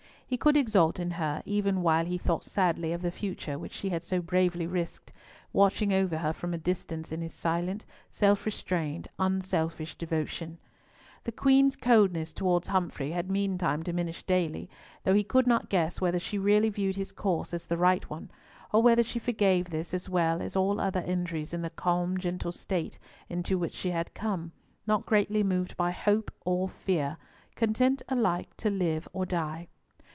[0.31, 3.89] He could exult in her, even while he thought sadly of the future which she
[3.89, 5.11] had so bravely risked,
[5.51, 10.57] watching over her from a distance in his silent, self restrained, unselfish devotion.
[11.25, 14.69] The Queen's coldness towards Humfrey had meantime diminished daily,
[15.03, 18.31] though he could not guess whether she really viewed his course as the right one,
[18.71, 22.53] or whether she forgave this as well as all other injuries in the calm gentle
[22.53, 22.97] state
[23.27, 24.53] into which she had come,
[24.87, 27.17] not greatly moved by hope or fear,
[27.57, 29.67] content alike to live or die.